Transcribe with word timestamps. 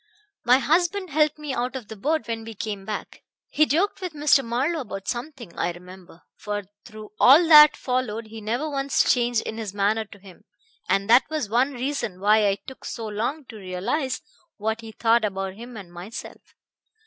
"My 0.43 0.57
husband 0.57 1.11
helped 1.11 1.37
me 1.37 1.53
out 1.53 1.75
of 1.75 1.87
the 1.87 1.95
boat 1.95 2.27
when 2.27 2.43
we 2.43 2.55
came 2.55 2.85
back. 2.85 3.21
He 3.49 3.67
joked 3.67 4.01
with 4.01 4.13
Mr. 4.13 4.43
Marlowe 4.43 4.79
about 4.79 5.07
something, 5.07 5.55
I 5.55 5.71
remember; 5.73 6.23
for 6.37 6.63
through 6.87 7.11
all 7.19 7.47
that 7.49 7.77
followed 7.77 8.25
he 8.25 8.41
never 8.41 8.67
once 8.67 9.13
changed 9.13 9.43
in 9.43 9.59
his 9.59 9.75
manner 9.75 10.05
to 10.05 10.17
him, 10.17 10.45
and 10.89 11.07
that 11.07 11.29
was 11.29 11.49
one 11.49 11.73
reason 11.73 12.19
why 12.19 12.47
I 12.47 12.55
took 12.65 12.83
so 12.83 13.05
long 13.05 13.45
to 13.49 13.57
realize 13.57 14.21
what 14.57 14.81
he 14.81 14.91
thought 14.91 15.23
about 15.23 15.53
him 15.53 15.77
and 15.77 15.93
myself. 15.93 16.41